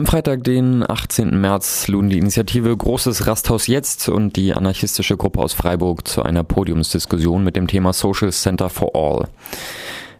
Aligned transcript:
Am 0.00 0.06
Freitag, 0.06 0.44
den 0.44 0.82
18. 0.88 1.38
März, 1.38 1.86
luden 1.88 2.08
die 2.08 2.16
Initiative 2.16 2.74
Großes 2.74 3.26
Rasthaus 3.26 3.66
Jetzt 3.66 4.08
und 4.08 4.34
die 4.34 4.54
anarchistische 4.54 5.18
Gruppe 5.18 5.40
aus 5.40 5.52
Freiburg 5.52 6.08
zu 6.08 6.22
einer 6.22 6.42
Podiumsdiskussion 6.42 7.44
mit 7.44 7.54
dem 7.54 7.66
Thema 7.66 7.92
Social 7.92 8.32
Center 8.32 8.70
for 8.70 8.94
All. 8.94 9.28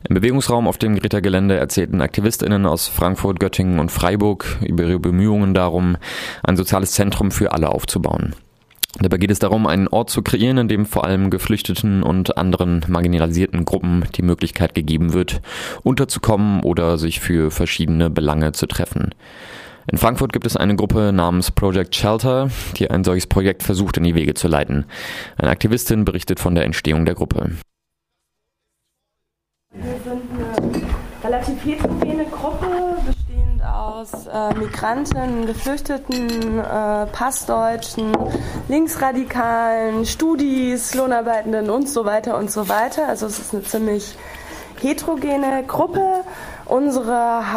Im 0.07 0.17
Bewegungsraum 0.17 0.69
auf 0.69 0.77
dem 0.77 0.97
Greta-Gelände 0.97 1.57
erzählten 1.57 2.03
AktivistInnen 2.03 2.67
aus 2.67 2.89
Frankfurt, 2.89 3.41
Göttingen 3.41 3.79
und 3.79 3.91
Freiburg 3.91 4.59
über 4.61 4.85
ihre 4.85 4.99
Bemühungen 4.99 5.55
darum, 5.55 5.97
ein 6.43 6.59
soziales 6.59 6.93
Zentrum 6.93 7.31
für 7.31 7.53
alle 7.53 7.71
aufzubauen. 7.71 8.35
Dabei 8.99 9.17
geht 9.17 9.31
es 9.31 9.39
darum, 9.39 9.67
einen 9.67 9.89
Ort 9.89 10.11
zu 10.11 10.21
kreieren, 10.21 10.59
in 10.59 10.69
dem 10.69 10.85
vor 10.85 11.05
allem 11.05 11.31
Geflüchteten 11.31 12.03
und 12.03 12.37
anderen 12.37 12.85
marginalisierten 12.87 13.65
Gruppen 13.65 14.05
die 14.15 14.23
Möglichkeit 14.23 14.75
gegeben 14.75 15.15
wird, 15.15 15.41
unterzukommen 15.85 16.61
oder 16.65 16.99
sich 16.99 17.21
für 17.21 17.51
verschiedene 17.51 18.11
Belange 18.11 18.53
zu 18.53 18.67
treffen. 18.67 19.15
In 19.87 19.99
Frankfurt 19.99 20.33
gibt 20.33 20.47
es 20.47 20.57
eine 20.57 20.77
Gruppe 20.77 21.13
namens 21.13 21.51
Project 21.51 21.95
Shelter, 21.95 22.51
die 22.77 22.91
ein 22.91 23.05
solches 23.05 23.27
Projekt 23.27 23.63
versucht 23.63 23.97
in 23.97 24.05
die 24.05 24.15
Wege 24.15 24.35
zu 24.35 24.47
leiten. 24.47 24.85
Eine 25.37 25.51
Aktivistin 25.51 26.05
berichtet 26.05 26.39
von 26.41 26.55
der 26.55 26.65
Entstehung 26.65 27.05
der 27.05 27.15
Gruppe. 27.15 27.53
Wir 29.73 29.85
sind 30.05 30.23
eine 30.33 30.83
relativ 31.25 31.65
heterogene 31.65 32.25
Gruppe, 32.27 32.97
bestehend 33.07 33.63
aus 33.65 34.27
äh, 34.27 34.55
Migranten, 34.55 35.47
Geflüchteten, 35.47 36.59
äh, 36.59 37.07
Passdeutschen, 37.07 38.13
Linksradikalen, 38.69 40.05
Studis, 40.07 40.95
Lohnarbeitenden 40.95 41.71
und 41.71 41.89
so 41.89 42.05
weiter 42.05 42.37
und 42.37 42.51
so 42.51 42.69
weiter. 42.69 43.09
Also 43.09 43.27
es 43.27 43.39
ist 43.39 43.55
eine 43.55 43.63
ziemlich 43.63 44.17
heterogene 44.81 45.65
Gruppe 45.67 46.25
unsere 46.67 47.53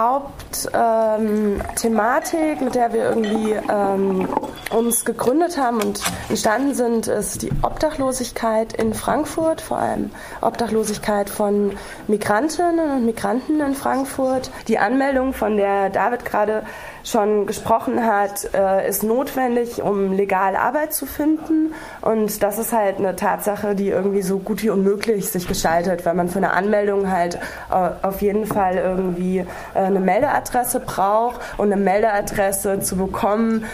Hauptthematik, 0.74 2.60
ähm, 2.60 2.66
mit 2.66 2.76
der 2.76 2.94
wir 2.94 3.10
irgendwie 3.10 3.54
ähm, 3.70 4.28
uns 4.72 5.06
gegründet 5.06 5.58
haben 5.58 5.82
und 5.82 6.02
entstanden 6.30 6.74
sind, 6.74 7.08
ist 7.08 7.42
die 7.42 7.52
Obdachlosigkeit 7.62 8.74
in 8.74 8.94
Frankfurt, 8.94 9.62
vor 9.62 9.78
allem 9.78 10.12
Obdachlosigkeit 10.42 11.30
von 11.30 11.72
Migrantinnen 12.08 12.92
und 12.92 13.06
Migranten 13.06 13.62
in 13.62 13.76
Frankfurt. 13.76 14.52
Die 14.68 14.80
Anmeldung, 14.80 15.34
von 15.34 15.58
der 15.58 15.90
David 15.90 16.26
gerade 16.26 16.64
schon 17.04 17.46
gesprochen 17.48 18.06
hat, 18.06 18.54
äh, 18.54 18.88
ist 18.88 19.04
notwendig, 19.04 19.82
um 19.82 20.14
legal 20.14 20.56
Arbeit 20.56 20.94
zu 20.94 21.06
finden. 21.06 21.74
Und 22.02 22.42
das 22.42 22.58
ist 22.58 22.72
halt 22.72 22.98
eine 22.98 23.16
Tatsache, 23.16 23.76
die 23.76 23.90
irgendwie 23.90 24.22
so 24.22 24.40
gut 24.40 24.64
wie 24.64 24.70
unmöglich 24.70 25.30
sich 25.30 25.48
gestaltet, 25.48 26.06
weil 26.06 26.14
man 26.14 26.30
für 26.30 26.38
eine 26.38 26.52
Anmeldung 26.52 27.12
halt 27.12 27.36
äh, 27.70 27.90
auf 28.02 28.22
jeden 28.22 28.46
Fall 28.46 28.78
irgendwie 28.78 29.40
äh, 29.40 29.46
eine 29.74 30.00
Meldeadresse 30.00 30.43
braucht 30.86 31.42
und 31.58 31.72
eine 31.72 31.82
Meldeadresse 31.82 32.80
zu 32.80 32.96
bekommen, 32.96 33.66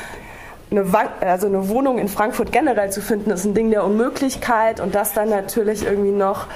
eine, 0.72 0.86
also 1.22 1.48
eine 1.48 1.68
Wohnung 1.70 1.98
in 1.98 2.08
Frankfurt 2.08 2.52
generell 2.52 2.92
zu 2.92 3.02
finden, 3.02 3.32
ist 3.32 3.46
ein 3.46 3.54
Ding 3.54 3.72
der 3.72 3.84
Unmöglichkeit 3.84 4.80
und 4.80 4.94
das 4.94 5.14
dann 5.14 5.30
natürlich 5.30 5.86
irgendwie 5.86 6.12
noch 6.12 6.48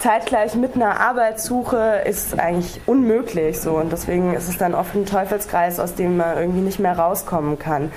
zeitgleich 0.00 0.54
mit 0.54 0.76
einer 0.76 1.00
Arbeitssuche 1.00 2.02
ist 2.04 2.38
eigentlich 2.38 2.80
unmöglich 2.86 3.60
so 3.60 3.72
und 3.78 3.90
deswegen 3.90 4.34
ist 4.34 4.48
es 4.48 4.58
dann 4.58 4.74
oft 4.74 4.94
ein 4.94 5.06
Teufelskreis, 5.06 5.80
aus 5.80 5.94
dem 5.94 6.16
man 6.18 6.36
irgendwie 6.38 6.60
nicht 6.60 6.78
mehr 6.78 6.96
rauskommen 6.96 7.58
kann. 7.58 7.90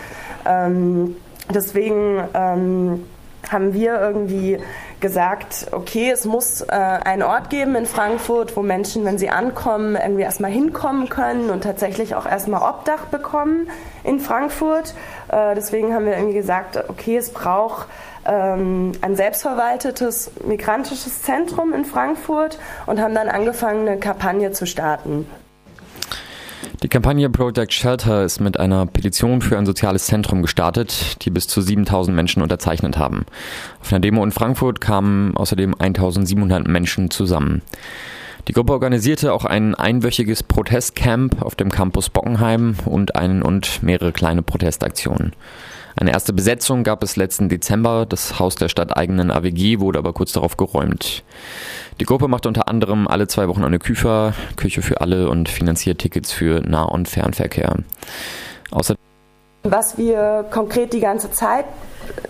Ähm, 0.45 1.15
deswegen 1.53 2.23
ähm, 2.33 3.05
haben 3.49 3.73
wir 3.73 3.99
irgendwie 3.99 4.59
gesagt, 5.01 5.67
okay, 5.71 6.11
es 6.11 6.25
muss 6.25 6.61
äh, 6.61 6.67
einen 6.69 7.23
Ort 7.23 7.49
geben 7.49 7.75
in 7.75 7.85
Frankfurt, 7.85 8.55
wo 8.55 8.61
Menschen, 8.61 9.03
wenn 9.03 9.17
sie 9.17 9.29
ankommen, 9.29 9.95
irgendwie 9.95 10.21
erstmal 10.21 10.51
hinkommen 10.51 11.09
können 11.09 11.49
und 11.49 11.63
tatsächlich 11.63 12.15
auch 12.15 12.25
erstmal 12.25 12.61
Obdach 12.61 13.05
bekommen 13.05 13.69
in 14.03 14.19
Frankfurt. 14.19 14.93
Äh, 15.29 15.55
deswegen 15.55 15.93
haben 15.93 16.05
wir 16.05 16.13
irgendwie 16.13 16.35
gesagt, 16.35 16.77
okay, 16.87 17.17
es 17.17 17.31
braucht 17.31 17.87
ähm, 18.25 18.91
ein 19.01 19.15
selbstverwaltetes 19.15 20.31
migrantisches 20.45 21.23
Zentrum 21.23 21.73
in 21.73 21.85
Frankfurt 21.85 22.59
und 22.85 23.01
haben 23.01 23.15
dann 23.15 23.27
angefangen, 23.27 23.87
eine 23.87 23.99
Kampagne 23.99 24.51
zu 24.51 24.65
starten. 24.65 25.27
Die 26.83 26.89
Kampagne 26.89 27.29
Project 27.29 27.73
Shelter 27.73 28.23
ist 28.23 28.39
mit 28.39 28.59
einer 28.59 28.87
Petition 28.87 29.43
für 29.43 29.55
ein 29.55 29.67
soziales 29.67 30.07
Zentrum 30.07 30.41
gestartet, 30.41 31.23
die 31.23 31.29
bis 31.29 31.47
zu 31.47 31.61
7000 31.61 32.15
Menschen 32.15 32.41
unterzeichnet 32.41 32.97
haben. 32.97 33.27
Auf 33.81 33.93
einer 33.93 33.99
Demo 33.99 34.23
in 34.23 34.31
Frankfurt 34.31 34.81
kamen 34.81 35.37
außerdem 35.37 35.75
1700 35.77 36.67
Menschen 36.67 37.11
zusammen. 37.11 37.61
Die 38.47 38.53
Gruppe 38.53 38.73
organisierte 38.73 39.31
auch 39.31 39.45
ein 39.45 39.75
einwöchiges 39.75 40.41
Protestcamp 40.41 41.43
auf 41.43 41.53
dem 41.53 41.69
Campus 41.69 42.09
Bockenheim 42.09 42.75
und 42.85 43.15
einen 43.15 43.43
und 43.43 43.83
mehrere 43.83 44.11
kleine 44.11 44.41
Protestaktionen. 44.41 45.33
Eine 45.95 46.11
erste 46.11 46.33
Besetzung 46.33 46.83
gab 46.83 47.03
es 47.03 47.15
letzten 47.15 47.49
Dezember. 47.49 48.05
Das 48.05 48.39
Haus 48.39 48.55
der 48.55 48.69
stadteigenen 48.69 49.31
AWG 49.31 49.79
wurde 49.79 49.99
aber 49.99 50.13
kurz 50.13 50.31
darauf 50.33 50.57
geräumt. 50.57 51.23
Die 51.99 52.05
Gruppe 52.05 52.27
macht 52.27 52.45
unter 52.45 52.67
anderem 52.67 53.07
alle 53.07 53.27
zwei 53.27 53.47
Wochen 53.47 53.63
eine 53.63 53.79
Küfer, 53.79 54.33
Küche 54.55 54.81
für 54.81 55.01
alle 55.01 55.29
und 55.29 55.49
finanziert 55.49 55.99
Tickets 55.99 56.31
für 56.31 56.61
Nah- 56.61 56.83
und 56.83 57.07
Fernverkehr. 57.07 57.75
Außer 58.71 58.95
Was 59.63 59.97
wir 59.97 60.45
konkret 60.49 60.93
die 60.93 61.01
ganze 61.01 61.31
Zeit 61.31 61.65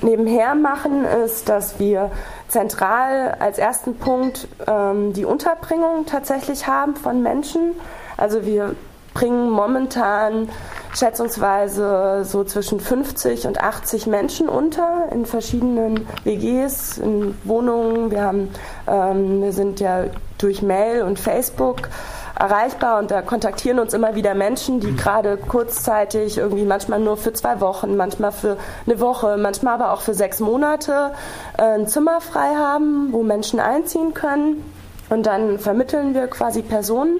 nebenher 0.01 0.55
machen, 0.55 1.05
ist, 1.05 1.47
dass 1.47 1.79
wir 1.79 2.11
zentral 2.47 3.37
als 3.39 3.57
ersten 3.57 3.95
Punkt 3.95 4.47
ähm, 4.67 5.13
die 5.13 5.25
Unterbringung 5.25 6.05
tatsächlich 6.05 6.67
haben 6.67 6.95
von 6.95 7.23
Menschen. 7.23 7.73
Also 8.17 8.45
wir 8.45 8.75
bringen 9.13 9.49
momentan 9.49 10.49
schätzungsweise 10.93 12.23
so 12.25 12.43
zwischen 12.43 12.79
50 12.79 13.47
und 13.47 13.61
80 13.61 14.07
Menschen 14.07 14.49
unter 14.49 15.07
in 15.11 15.25
verschiedenen 15.25 16.07
WGs, 16.23 16.97
in 16.97 17.37
Wohnungen. 17.43 18.11
Wir, 18.11 18.23
haben, 18.23 18.49
ähm, 18.87 19.41
wir 19.41 19.53
sind 19.53 19.79
ja 19.79 20.05
durch 20.37 20.61
Mail 20.61 21.03
und 21.03 21.19
Facebook 21.19 21.89
erreichbar 22.37 22.99
und 22.99 23.11
da 23.11 23.21
kontaktieren 23.21 23.79
uns 23.79 23.93
immer 23.93 24.15
wieder 24.15 24.33
Menschen, 24.33 24.79
die 24.79 24.95
gerade 24.95 25.37
kurzzeitig 25.37 26.39
irgendwie 26.39 26.65
manchmal 26.65 26.99
nur 26.99 27.15
für 27.15 27.33
zwei 27.33 27.61
Wochen, 27.61 27.95
manchmal 27.95 28.31
für 28.31 28.57
eine 28.85 28.99
Woche, 28.99 29.37
manchmal 29.37 29.75
aber 29.75 29.93
auch 29.93 30.01
für 30.01 30.13
sechs 30.13 30.39
Monate 30.39 31.11
äh, 31.57 31.63
ein 31.63 31.87
Zimmer 31.87 32.19
frei 32.19 32.55
haben, 32.55 33.09
wo 33.11 33.21
Menschen 33.23 33.59
einziehen 33.59 34.13
können. 34.13 34.63
Und 35.09 35.25
dann 35.25 35.59
vermitteln 35.59 36.13
wir 36.13 36.27
quasi 36.27 36.61
Personen, 36.61 37.19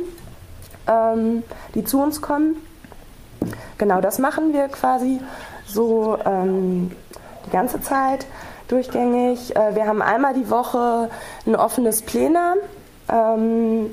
ähm, 0.88 1.44
die 1.76 1.84
zu 1.84 2.02
uns 2.02 2.22
kommen 2.22 2.56
Genau, 3.78 4.02
das 4.02 4.20
machen 4.20 4.54
wir 4.54 4.68
quasi 4.68 5.20
so 5.66 6.18
ähm, 6.26 6.92
die 7.46 7.50
ganze 7.50 7.82
Zeit 7.82 8.28
durchgängig. 8.68 9.56
Äh, 9.56 9.76
wir 9.76 9.88
haben 9.88 10.02
einmal 10.02 10.34
die 10.34 10.50
Woche 10.50 11.10
ein 11.46 11.56
offenes 11.56 12.02
Plenum. 12.04 12.58
Ähm, 13.10 13.90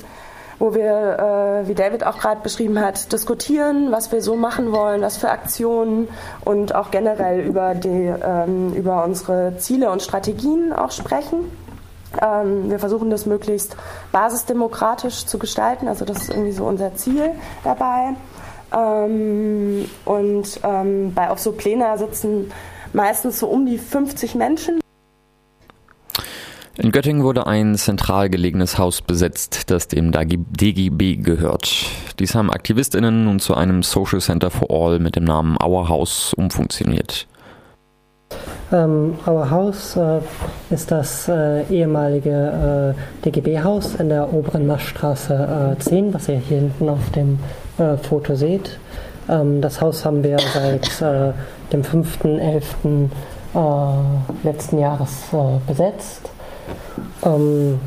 wo 0.60 0.75
wir, 0.75 1.62
äh, 1.62 1.69
wie 1.69 1.75
David 1.75 2.04
auch 2.04 2.19
gerade 2.19 2.41
beschrieben 2.41 2.81
hat, 2.81 3.12
diskutieren, 3.12 3.93
was 3.93 4.10
wir 4.10 4.22
so 4.22 4.34
machen 4.34 4.72
wollen, 4.72 5.03
was 5.03 5.16
für 5.16 5.31
Aktionen 5.31 6.09
und 6.44 6.75
auch 6.75 6.91
generell 6.91 7.47
über, 7.47 7.76
die, 7.76 8.12
ähm, 8.22 8.75
über 8.75 9.05
unsere 9.05 9.56
Ziele 9.59 9.88
und 9.93 10.03
Strategien 10.03 10.72
auch 10.72 10.91
sprechen. 10.91 11.49
Ähm, 12.21 12.71
wir 12.71 12.79
versuchen 12.79 13.11
das 13.11 13.27
möglichst 13.27 13.77
basisdemokratisch 14.13 15.27
zu 15.27 15.39
gestalten, 15.39 15.89
also 15.89 16.05
das 16.05 16.23
ist 16.23 16.31
irgendwie 16.31 16.53
so 16.53 16.65
unser 16.65 16.95
Ziel 16.95 17.33
dabei. 17.65 18.15
Ähm, 18.73 19.87
und 20.05 20.61
ähm, 20.63 21.15
bei 21.15 21.31
auf 21.31 21.39
so 21.39 21.53
Pläne 21.53 21.97
sitzen 21.99 22.53
meistens 22.93 23.39
so 23.39 23.49
um 23.49 23.67
die 23.67 23.79
50 23.79 24.35
Menschen. 24.35 24.81
In 26.77 26.93
Göttingen 26.93 27.25
wurde 27.25 27.49
ein 27.49 27.75
zentral 27.75 28.31
gelegenes 28.31 28.79
Haus 28.79 29.03
besetzt, 29.03 29.69
das 29.69 29.89
dem 29.89 30.13
DGB 30.13 31.17
gehört. 31.17 31.87
Dies 32.21 32.37
haben 32.37 32.53
AktivistInnen 32.53 33.25
nun 33.25 33.41
zu 33.41 33.55
einem 33.55 33.83
Social 33.83 34.21
Center 34.21 34.49
for 34.51 34.71
All 34.71 35.01
mit 35.01 35.17
dem 35.17 35.25
Namen 35.25 35.57
Our 35.61 35.88
House 35.88 36.35
umfunktioniert. 36.35 37.27
Ähm, 38.70 39.15
Our 39.26 39.50
House 39.50 39.97
äh, 39.97 40.20
ist 40.70 40.91
das 40.91 41.29
äh, 41.29 41.62
ehemalige 41.70 42.94
äh, 42.94 43.25
DGB-Haus 43.25 43.94
in 43.94 44.11
der 44.11 44.32
oberen 44.32 44.67
Maschstraße 44.67 45.76
äh, 45.76 45.79
10, 45.79 46.12
was 46.12 46.29
ihr 46.29 46.37
hier 46.37 46.59
hinten 46.59 46.88
auf 46.91 47.11
dem 47.15 47.38
äh, 47.79 47.97
Foto 47.97 48.35
seht. 48.35 48.79
Ähm, 49.29 49.62
das 49.62 49.81
Haus 49.81 50.05
haben 50.05 50.23
wir 50.23 50.38
seit 50.38 51.00
äh, 51.00 51.32
dem 51.73 51.82
5.11. 51.82 53.09
Äh, 53.55 54.47
letzten 54.47 54.79
Jahres 54.79 55.32
äh, 55.32 55.59
besetzt. 55.67 56.29
Ähm, 57.25 57.81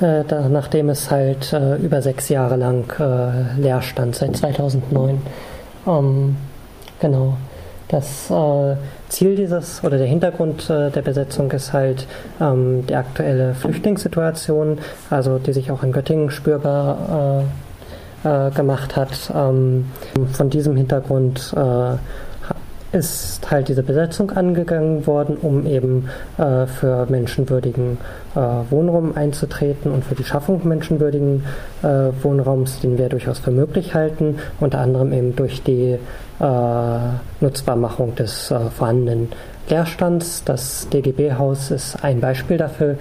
äh, 0.00 0.24
da, 0.24 0.48
nachdem 0.48 0.88
es 0.88 1.12
halt 1.12 1.52
äh, 1.52 1.76
über 1.76 2.02
sechs 2.02 2.28
Jahre 2.28 2.56
lang 2.56 2.92
leer 3.56 3.82
stand, 3.82 4.16
seit 4.16 4.36
2009. 4.36 5.22
Ähm, 5.86 6.36
genau. 6.98 7.34
Das 7.88 8.30
Ziel 9.08 9.36
dieses 9.36 9.84
oder 9.84 9.98
der 9.98 10.06
Hintergrund 10.06 10.68
äh, 10.68 10.90
der 10.90 11.02
Besetzung 11.02 11.50
ist 11.52 11.72
halt 11.72 12.06
ähm, 12.40 12.84
die 12.86 12.96
aktuelle 12.96 13.54
Flüchtlingssituation, 13.54 14.78
also 15.10 15.38
die 15.38 15.52
sich 15.52 15.70
auch 15.70 15.82
in 15.82 15.92
Göttingen 15.92 16.30
spürbar 16.30 17.44
äh, 18.24 18.48
äh, 18.48 18.50
gemacht 18.50 18.96
hat. 18.96 19.30
Ähm, 19.34 19.86
von 20.32 20.50
diesem 20.50 20.76
Hintergrund 20.76 21.54
äh, 21.56 21.96
ist 22.96 23.50
halt 23.50 23.68
diese 23.68 23.82
Besetzung 23.82 24.30
angegangen 24.32 25.06
worden, 25.06 25.36
um 25.40 25.66
eben 25.66 26.08
äh, 26.38 26.66
für 26.66 27.06
menschenwürdigen 27.08 27.98
äh, 28.34 28.38
Wohnraum 28.70 29.14
einzutreten 29.14 29.92
und 29.92 30.04
für 30.04 30.14
die 30.14 30.24
Schaffung 30.24 30.66
menschenwürdigen 30.66 31.44
äh, 31.82 32.10
Wohnraums, 32.22 32.80
den 32.80 32.96
wir 32.98 33.08
durchaus 33.08 33.38
für 33.38 33.50
möglich 33.50 33.94
halten, 33.94 34.38
unter 34.58 34.80
anderem 34.80 35.12
eben 35.12 35.36
durch 35.36 35.62
die 35.62 35.98
äh, 36.40 36.98
Nutzbarmachung 37.40 38.14
des 38.14 38.50
äh, 38.50 38.58
vorhandenen 38.70 39.28
Leerstands. 39.68 40.42
Das 40.44 40.88
DGB-Haus 40.88 41.70
ist 41.70 42.02
ein 42.02 42.20
Beispiel 42.20 42.56
dafür. 42.56 42.96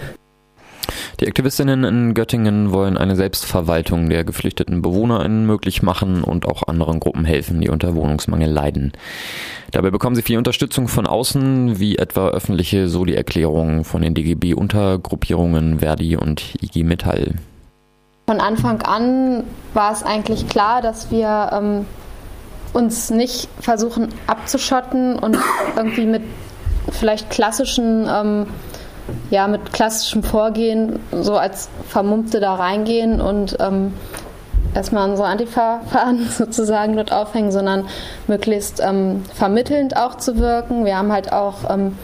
Die 1.26 1.30
Aktivistinnen 1.30 1.84
in 1.84 2.14
Göttingen 2.14 2.72
wollen 2.72 3.00
eine 3.00 3.16
Selbstverwaltung 3.16 4.12
der 4.12 4.24
geflüchteten 4.24 4.84
BewohnerInnen 4.84 5.44
möglich 5.48 5.82
machen 5.82 6.24
und 6.24 6.46
auch 6.46 6.68
anderen 6.68 7.00
Gruppen 7.00 7.26
helfen, 7.26 7.60
die 7.62 7.70
unter 7.70 7.96
Wohnungsmangel 7.96 8.48
leiden. 8.48 8.94
Dabei 9.72 9.90
bekommen 9.90 10.16
sie 10.16 10.22
viel 10.22 10.38
Unterstützung 10.38 10.88
von 10.88 11.08
außen, 11.08 11.80
wie 11.80 11.98
etwa 11.98 12.28
öffentliche 12.28 12.88
Soli-Erklärungen 12.88 13.86
von 13.86 14.04
den 14.04 14.14
DGB-Untergruppierungen 14.14 15.80
Verdi 15.80 16.16
und 16.16 16.54
IG 16.62 16.84
Metall. 16.84 17.34
Von 18.28 18.40
Anfang 18.40 18.84
an 18.84 19.46
war 19.74 19.94
es 19.94 20.04
eigentlich 20.04 20.48
klar, 20.48 20.84
dass 20.84 21.10
wir 21.10 21.50
ähm, 21.54 21.88
uns 22.72 23.10
nicht 23.10 23.50
versuchen 23.60 24.10
abzuschotten 24.28 25.18
und 25.18 25.40
irgendwie 25.76 26.06
mit 26.06 26.22
vielleicht 26.92 27.32
klassischen 27.32 28.08
ähm, 28.08 28.46
ja, 29.30 29.48
mit 29.48 29.74
klassischem 29.74 30.24
Vorgehen 30.24 31.00
so 31.12 31.38
als 31.38 31.70
Vermummte 31.88 32.40
da 32.40 32.56
reingehen 32.56 33.22
und 33.22 33.58
ähm, 33.60 33.94
erstmal 34.74 35.10
unsere 35.10 35.28
Antifa-Fahnen 35.28 36.28
sozusagen 36.38 36.96
dort 36.96 37.12
aufhängen, 37.12 37.52
sondern 37.52 37.88
möglichst 38.28 38.82
ähm, 38.84 39.24
vermittelnd 39.34 39.98
auch 39.98 40.16
zu 40.16 40.38
wirken. 40.38 40.86
Wir 40.86 40.98
haben 40.98 41.12
halt 41.12 41.32
auch 41.32 41.70
ähm, 41.70 41.98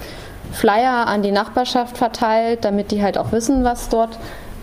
Flyer 0.52 1.08
an 1.08 1.22
die 1.22 1.32
Nachbarschaft 1.32 1.98
verteilt, 1.98 2.66
damit 2.66 2.92
die 2.92 3.02
halt 3.02 3.18
auch 3.18 3.32
wissen, 3.32 3.64
was 3.64 3.90
dort 3.90 4.18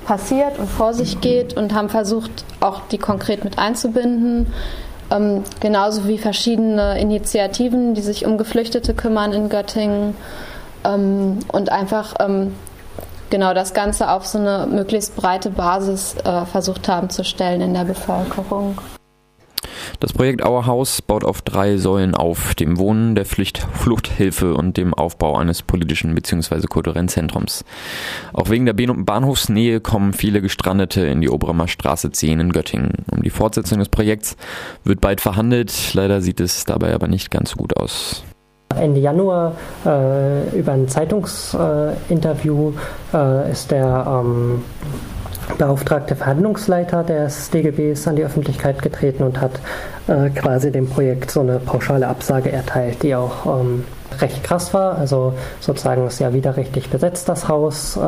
passiert 0.07 0.59
und 0.59 0.69
vor 0.69 0.95
sich 0.95 1.21
geht 1.21 1.57
und 1.57 1.75
haben 1.75 1.89
versucht, 1.89 2.45
auch 2.61 2.81
die 2.91 2.99
konkret 2.99 3.45
mit 3.45 3.59
einzubinden. 3.59 4.47
Ähm, 5.11 5.45
genauso 5.61 6.07
wie 6.07 6.19
verschiedene 6.19 6.99
Initiativen, 7.01 7.95
die 7.95 8.03
sich 8.03 8.27
um 8.27 8.39
Geflüchtete 8.39 8.95
kümmern 8.95 9.33
in 9.33 9.49
Göttingen 9.49 10.15
ähm, 10.85 11.39
und 11.49 11.71
einfach 11.71 12.15
ähm, 12.21 12.55
genau 13.31 13.55
das 13.55 13.75
Ganze 13.75 14.11
auf 14.11 14.27
so 14.27 14.39
eine 14.39 14.67
möglichst 14.71 15.17
breite 15.17 15.51
Basis 15.51 16.17
äh, 16.25 16.45
versucht 16.47 16.89
haben 16.89 17.11
zu 17.11 17.25
stellen 17.25 17.61
in 17.61 17.75
der 17.75 17.85
Bevölkerung. 17.85 18.79
Das 20.01 20.13
Projekt 20.13 20.45
Our 20.45 20.67
House 20.67 21.03
baut 21.03 21.25
auf 21.25 21.43
drei 21.43 21.77
Säulen 21.77 22.15
auf, 22.15 22.55
dem 22.55 22.79
Wohnen, 22.79 23.17
der 23.17 23.25
Pflicht, 23.25 23.67
Fluchthilfe 23.73 24.55
und 24.55 24.77
dem 24.77 24.95
Aufbau 24.95 25.37
eines 25.37 25.63
politischen 25.63 26.15
bzw. 26.15 26.69
kulturellen 26.69 27.09
Zentrums. 27.09 27.65
Auch 28.33 28.49
wegen 28.49 28.67
der 28.67 28.75
Bahnhofsnähe 28.75 29.81
kommen 29.81 30.13
viele 30.13 30.41
Gestrandete 30.41 31.01
in 31.07 31.21
die 31.21 31.29
Obermer 31.29 31.67
Straße 31.67 32.13
10 32.13 32.39
in 32.39 32.53
Göttingen. 32.53 32.93
Um 33.11 33.23
die 33.23 33.31
Fortsetzung 33.31 33.81
des 33.81 33.89
Projekts 33.89 34.37
wird 34.85 35.01
bald 35.01 35.21
verhandelt, 35.21 35.95
leider 35.95 36.21
sieht 36.21 36.39
es 36.39 36.65
dabei 36.65 36.95
aber 36.95 37.09
nicht 37.09 37.31
ganz 37.33 37.51
so 37.51 37.57
gut 37.57 37.77
aus. 37.77 38.23
Ende 38.79 39.01
Januar 39.01 39.53
äh, 39.85 40.57
über 40.57 40.73
ein 40.73 40.89
Zeitungsinterview 40.89 42.73
äh, 43.15 43.53
ist 43.53 43.71
der 43.71 44.07
ähm, 44.07 44.63
beauftragte 45.57 46.15
Verhandlungsleiter 46.15 47.05
des 47.05 47.51
DGBs 47.51 48.07
an 48.07 48.17
die 48.17 48.25
Öffentlichkeit 48.25 48.83
getreten 48.83 49.23
und 49.23 49.41
hat 49.41 49.53
äh, 50.07 50.31
quasi 50.31 50.71
dem 50.71 50.89
Projekt 50.89 51.31
so 51.31 51.41
eine 51.41 51.59
pauschale 51.59 52.07
Absage 52.09 52.53
erteilt, 52.53 53.03
die 53.03 53.15
auch 53.15 53.61
ähm, 53.61 53.85
recht 54.21 54.45
krass 54.45 54.75
war. 54.75 54.99
Also 54.99 55.35
sozusagen 55.61 56.07
ist 56.07 56.19
ja 56.19 56.33
widerrechtlich 56.33 56.91
besetzt 56.91 57.29
das 57.29 57.49
Haus. 57.49 57.97
Äh, 57.97 58.01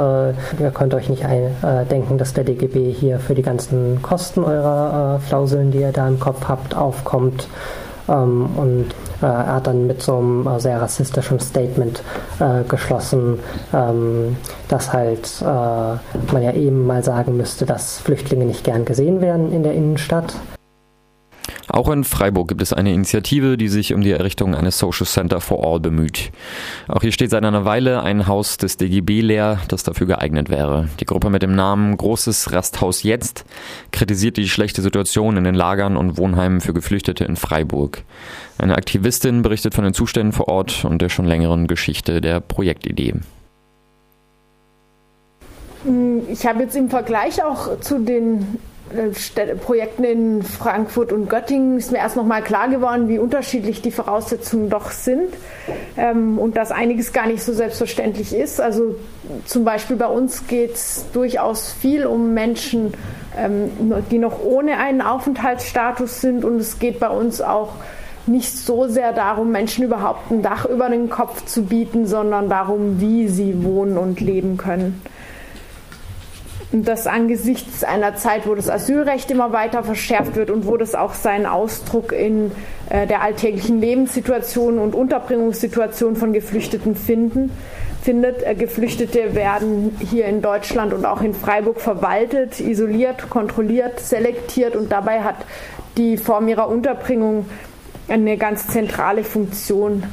ihr 0.62 0.70
könnt 0.72 0.94
euch 0.94 1.08
nicht 1.08 1.24
ein, 1.24 1.54
äh, 1.62 1.84
denken, 1.86 2.18
dass 2.18 2.32
der 2.32 2.44
DGB 2.44 2.92
hier 2.92 3.18
für 3.18 3.34
die 3.34 3.42
ganzen 3.42 4.02
Kosten 4.02 4.44
eurer 4.44 5.16
äh, 5.16 5.26
Flauseln, 5.26 5.70
die 5.70 5.78
ihr 5.78 5.92
da 5.92 6.06
im 6.08 6.20
Kopf 6.20 6.48
habt, 6.48 6.76
aufkommt. 6.76 7.48
Ähm, 8.08 8.48
und 8.56 8.86
äh, 8.90 9.09
er 9.26 9.54
hat 9.54 9.66
dann 9.66 9.86
mit 9.86 10.02
so 10.02 10.16
einem 10.16 10.46
äh, 10.46 10.60
sehr 10.60 10.80
rassistischen 10.80 11.40
Statement 11.40 12.02
äh, 12.38 12.64
geschlossen, 12.68 13.38
ähm, 13.72 14.36
dass 14.68 14.92
halt 14.92 15.42
äh, 15.42 15.44
man 15.44 16.42
ja 16.42 16.52
eben 16.52 16.86
mal 16.86 17.02
sagen 17.04 17.36
müsste, 17.36 17.66
dass 17.66 17.98
Flüchtlinge 17.98 18.44
nicht 18.44 18.64
gern 18.64 18.84
gesehen 18.84 19.20
werden 19.20 19.52
in 19.52 19.62
der 19.62 19.74
Innenstadt. 19.74 20.34
Auch 21.72 21.88
in 21.88 22.02
Freiburg 22.02 22.48
gibt 22.48 22.62
es 22.62 22.72
eine 22.72 22.92
Initiative, 22.92 23.56
die 23.56 23.68
sich 23.68 23.94
um 23.94 24.00
die 24.00 24.10
Errichtung 24.10 24.56
eines 24.56 24.78
Social 24.78 25.06
Center 25.06 25.40
for 25.40 25.64
All 25.64 25.78
bemüht. 25.78 26.32
Auch 26.88 27.02
hier 27.02 27.12
steht 27.12 27.30
seit 27.30 27.44
einer 27.44 27.64
Weile 27.64 28.02
ein 28.02 28.26
Haus 28.26 28.56
des 28.56 28.76
DGB 28.76 29.20
leer, 29.20 29.60
das 29.68 29.84
dafür 29.84 30.08
geeignet 30.08 30.50
wäre. 30.50 30.88
Die 30.98 31.04
Gruppe 31.04 31.30
mit 31.30 31.42
dem 31.42 31.54
Namen 31.54 31.96
Großes 31.96 32.52
Rasthaus 32.52 33.04
Jetzt 33.04 33.44
kritisiert 33.92 34.36
die 34.36 34.48
schlechte 34.48 34.82
Situation 34.82 35.36
in 35.36 35.44
den 35.44 35.54
Lagern 35.54 35.96
und 35.96 36.18
Wohnheimen 36.18 36.60
für 36.60 36.74
Geflüchtete 36.74 37.24
in 37.24 37.36
Freiburg. 37.36 38.02
Eine 38.58 38.74
Aktivistin 38.74 39.42
berichtet 39.42 39.74
von 39.74 39.84
den 39.84 39.94
Zuständen 39.94 40.32
vor 40.32 40.48
Ort 40.48 40.84
und 40.84 41.00
der 41.00 41.08
schon 41.08 41.24
längeren 41.24 41.68
Geschichte 41.68 42.20
der 42.20 42.40
Projektidee. 42.40 43.14
Ich 46.28 46.46
habe 46.46 46.64
jetzt 46.64 46.76
im 46.76 46.90
Vergleich 46.90 47.42
auch 47.42 47.80
zu 47.80 48.00
den 48.00 48.58
Projekten 49.64 50.04
in 50.04 50.42
Frankfurt 50.42 51.12
und 51.12 51.28
Göttingen 51.28 51.78
ist 51.78 51.92
mir 51.92 51.98
erst 51.98 52.16
noch 52.16 52.24
mal 52.24 52.42
klar 52.42 52.68
geworden, 52.68 53.08
wie 53.08 53.18
unterschiedlich 53.18 53.82
die 53.82 53.90
Voraussetzungen 53.90 54.68
doch 54.68 54.90
sind 54.90 55.34
ähm, 55.96 56.38
und 56.38 56.56
dass 56.56 56.72
einiges 56.72 57.12
gar 57.12 57.26
nicht 57.26 57.42
so 57.42 57.52
selbstverständlich 57.52 58.34
ist. 58.34 58.60
Also 58.60 58.96
zum 59.46 59.64
Beispiel 59.64 59.96
bei 59.96 60.06
uns 60.06 60.46
geht 60.46 60.74
es 60.74 61.06
durchaus 61.12 61.72
viel 61.72 62.06
um 62.06 62.34
Menschen, 62.34 62.94
ähm, 63.36 63.70
die 64.10 64.18
noch 64.18 64.42
ohne 64.42 64.78
einen 64.78 65.02
Aufenthaltsstatus 65.02 66.20
sind 66.20 66.44
und 66.44 66.56
es 66.56 66.78
geht 66.78 66.98
bei 67.00 67.08
uns 67.08 67.40
auch 67.40 67.74
nicht 68.26 68.56
so 68.56 68.86
sehr 68.86 69.12
darum, 69.12 69.50
Menschen 69.50 69.84
überhaupt 69.84 70.30
ein 70.30 70.42
Dach 70.42 70.64
über 70.66 70.88
den 70.88 71.10
Kopf 71.10 71.44
zu 71.46 71.62
bieten, 71.64 72.06
sondern 72.06 72.48
darum, 72.48 73.00
wie 73.00 73.28
sie 73.28 73.64
wohnen 73.64 73.96
und 73.96 74.20
leben 74.20 74.56
können. 74.56 75.02
Und 76.72 76.86
das 76.86 77.08
angesichts 77.08 77.82
einer 77.82 78.14
Zeit, 78.14 78.46
wo 78.46 78.54
das 78.54 78.70
Asylrecht 78.70 79.30
immer 79.30 79.52
weiter 79.52 79.82
verschärft 79.82 80.36
wird 80.36 80.50
und 80.50 80.66
wo 80.66 80.76
das 80.76 80.94
auch 80.94 81.14
seinen 81.14 81.46
Ausdruck 81.46 82.12
in 82.12 82.52
äh, 82.90 83.08
der 83.08 83.22
alltäglichen 83.22 83.80
Lebenssituation 83.80 84.78
und 84.78 84.94
Unterbringungssituation 84.94 86.14
von 86.14 86.32
Geflüchteten 86.32 86.94
finden, 86.94 87.50
findet. 88.02 88.44
Äh, 88.44 88.54
Geflüchtete 88.54 89.34
werden 89.34 89.96
hier 89.98 90.26
in 90.26 90.42
Deutschland 90.42 90.92
und 90.92 91.06
auch 91.06 91.22
in 91.22 91.34
Freiburg 91.34 91.80
verwaltet, 91.80 92.60
isoliert, 92.60 93.30
kontrolliert, 93.30 93.98
selektiert 93.98 94.76
und 94.76 94.92
dabei 94.92 95.22
hat 95.22 95.36
die 95.96 96.16
Form 96.16 96.46
ihrer 96.46 96.68
Unterbringung 96.68 97.46
eine 98.08 98.36
ganz 98.36 98.68
zentrale 98.68 99.24
Funktion. 99.24 100.04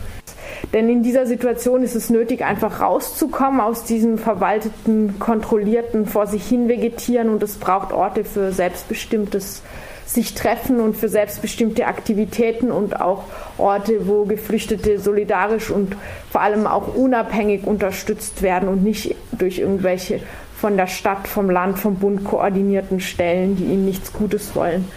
Denn 0.74 0.90
in 0.90 1.02
dieser 1.02 1.26
Situation 1.26 1.82
ist 1.82 1.96
es 1.96 2.10
nötig, 2.10 2.44
einfach 2.44 2.82
rauszukommen 2.82 3.62
aus 3.62 3.86
diesem 3.86 4.18
verwalteten, 4.18 5.18
kontrollierten, 5.18 6.06
vor 6.06 6.28
sich 6.28 6.46
hin 6.48 6.68
vegetieren 6.68 7.30
und 7.30 7.42
es 7.42 7.56
braucht 7.56 7.94
Orte 7.94 8.26
für 8.26 8.52
selbstbestimmtes 8.52 9.64
sich 10.06 10.34
treffen 10.34 10.80
und 10.80 10.96
für 10.96 11.10
selbstbestimmte 11.10 11.86
Aktivitäten 11.86 12.72
und 12.72 13.02
auch 13.02 13.26
Orte, 13.58 14.08
wo 14.08 14.24
Geflüchtete 14.24 15.00
solidarisch 15.00 15.70
und 15.70 15.96
vor 16.32 16.42
allem 16.42 16.66
auch 16.66 16.96
unabhängig 16.96 17.66
unterstützt 17.66 18.42
werden 18.42 18.70
und 18.70 18.84
nicht 18.84 19.16
durch 19.34 19.60
irgendwelche 19.60 20.22
von 20.58 20.78
der 20.78 20.88
Stadt, 20.88 21.28
vom 21.28 21.50
Land, 21.50 21.78
vom 21.78 21.96
Bund 21.96 22.24
koordinierten 22.24 23.00
Stellen, 23.00 23.58
die 23.58 23.66
ihnen 23.66 23.86
nichts 23.86 24.14
Gutes 24.14 24.56
wollen. 24.56 24.88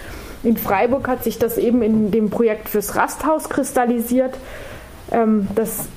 In 0.43 0.57
Freiburg 0.57 1.07
hat 1.07 1.23
sich 1.23 1.39
das 1.39 1.59
eben 1.59 1.83
in 1.83 2.11
dem 2.11 2.31
Projekt 2.31 2.71
fürs 2.71 2.97
Rasthaus 2.97 3.51
kristallisiert. 3.51 4.39
Ähm, 5.13 5.49
das 5.55 5.89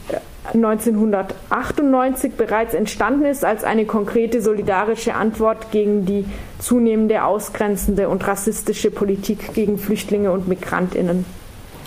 1998 0.53 2.33
bereits 2.33 2.73
entstanden 2.73 3.25
ist 3.25 3.45
als 3.45 3.63
eine 3.63 3.85
konkrete 3.85 4.41
solidarische 4.41 5.15
Antwort 5.15 5.71
gegen 5.71 6.05
die 6.05 6.25
zunehmende 6.59 7.23
ausgrenzende 7.23 8.09
und 8.09 8.27
rassistische 8.27 8.91
Politik 8.91 9.53
gegen 9.53 9.77
Flüchtlinge 9.77 10.31
und 10.31 10.47
Migrantinnen. 10.47 11.25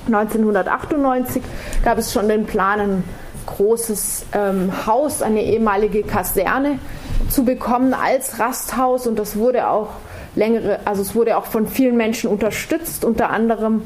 1998 0.06 1.42
gab 1.84 1.98
es 1.98 2.12
schon 2.12 2.28
den 2.28 2.46
Plan, 2.46 2.80
ein 2.80 3.04
großes 3.46 4.26
ähm, 4.32 4.72
Haus, 4.86 5.22
eine 5.22 5.42
ehemalige 5.42 6.02
Kaserne 6.02 6.78
zu 7.28 7.44
bekommen 7.44 7.94
als 7.94 8.38
Rasthaus 8.38 9.06
und 9.06 9.18
das 9.18 9.36
wurde 9.36 9.68
auch 9.68 9.90
längere, 10.34 10.80
also 10.84 11.02
es 11.02 11.14
wurde 11.14 11.36
auch 11.36 11.46
von 11.46 11.66
vielen 11.66 11.96
Menschen 11.96 12.30
unterstützt, 12.30 13.04
unter 13.04 13.30
anderem 13.30 13.82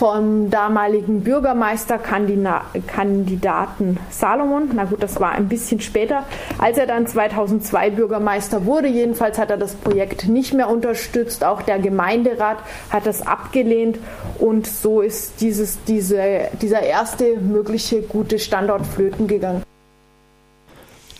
vom 0.00 0.48
damaligen 0.48 1.20
Bürgermeisterkandidaten 1.24 3.98
Salomon. 4.08 4.70
Na 4.72 4.84
gut, 4.84 5.02
das 5.02 5.20
war 5.20 5.32
ein 5.32 5.46
bisschen 5.46 5.82
später. 5.82 6.24
Als 6.56 6.78
er 6.78 6.86
dann 6.86 7.06
2002 7.06 7.90
Bürgermeister 7.90 8.64
wurde, 8.64 8.88
jedenfalls 8.88 9.38
hat 9.38 9.50
er 9.50 9.58
das 9.58 9.74
Projekt 9.74 10.26
nicht 10.26 10.54
mehr 10.54 10.70
unterstützt. 10.70 11.44
Auch 11.44 11.60
der 11.60 11.80
Gemeinderat 11.80 12.60
hat 12.88 13.04
das 13.04 13.26
abgelehnt. 13.26 13.98
Und 14.38 14.66
so 14.66 15.02
ist 15.02 15.42
dieses, 15.42 15.84
diese, 15.84 16.48
dieser 16.62 16.80
erste 16.80 17.36
mögliche 17.36 18.00
gute 18.00 18.38
Standort 18.38 18.86
flöten 18.86 19.26
gegangen. 19.26 19.62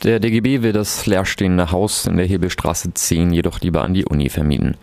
Der 0.02 0.18
DGB 0.18 0.62
will 0.62 0.72
das 0.72 1.04
leerstehende 1.04 1.72
Haus 1.72 2.06
in 2.06 2.16
der 2.16 2.24
Hebelstraße 2.24 2.94
10 2.94 3.32
jedoch 3.32 3.60
lieber 3.60 3.82
an 3.82 3.92
die 3.92 4.06
Uni 4.06 4.30
vermieten. 4.30 4.78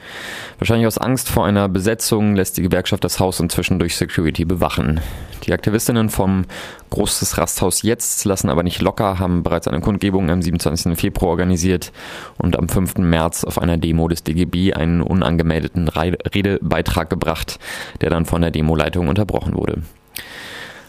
Wahrscheinlich 0.59 0.85
aus 0.85 0.99
Angst 0.99 1.29
vor 1.29 1.43
einer 1.43 1.67
Besetzung 1.67 2.35
lässt 2.35 2.55
die 2.57 2.61
Gewerkschaft 2.61 3.03
das 3.03 3.19
Haus 3.19 3.39
inzwischen 3.39 3.79
durch 3.79 3.95
Security 3.95 4.45
bewachen. 4.45 4.99
Die 5.43 5.53
Aktivistinnen 5.53 6.11
vom 6.11 6.45
Großes 6.91 7.39
Rasthaus 7.39 7.81
Jetzt 7.81 8.25
lassen 8.25 8.49
aber 8.49 8.61
nicht 8.61 8.79
locker, 8.79 9.17
haben 9.17 9.41
bereits 9.41 9.67
eine 9.67 9.81
Kundgebung 9.81 10.29
am 10.29 10.43
27. 10.43 10.95
Februar 10.95 11.31
organisiert 11.31 11.91
und 12.37 12.55
am 12.55 12.69
5. 12.69 12.99
März 12.99 13.43
auf 13.43 13.59
einer 13.59 13.77
Demo 13.77 14.07
des 14.07 14.21
DGB 14.21 14.73
einen 14.73 15.01
unangemeldeten 15.01 15.87
Redebeitrag 15.87 17.09
gebracht, 17.09 17.57
der 18.01 18.11
dann 18.11 18.25
von 18.25 18.43
der 18.43 18.51
Demoleitung 18.51 19.07
unterbrochen 19.07 19.55
wurde. 19.55 19.81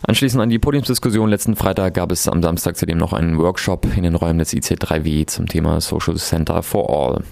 Anschließend 0.02 0.42
an 0.42 0.48
die 0.48 0.58
Podiumsdiskussion 0.58 1.28
letzten 1.28 1.54
Freitag 1.56 1.94
gab 1.94 2.12
es 2.12 2.28
am 2.28 2.42
Samstag 2.42 2.76
zudem 2.76 2.98
noch 2.98 3.12
einen 3.12 3.38
Workshop 3.38 3.86
in 3.96 4.04
den 4.04 4.14
Räumen 4.14 4.38
des 4.38 4.52
IC3W 4.52 5.26
zum 5.26 5.46
Thema 5.46 5.80
Social 5.80 6.16
Center 6.16 6.62
for 6.62 6.88
All. 6.88 7.24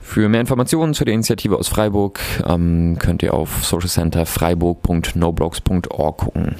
Für 0.00 0.28
mehr 0.28 0.40
Informationen 0.40 0.94
zu 0.94 1.04
der 1.04 1.14
Initiative 1.14 1.58
aus 1.58 1.68
Freiburg 1.68 2.20
ähm, 2.46 2.96
könnt 2.98 3.22
ihr 3.22 3.34
auf 3.34 3.64
socialcenterfreiburg.noblogs.org 3.64 6.18
gucken. 6.18 6.56